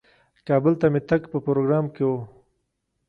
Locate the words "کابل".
0.47-0.73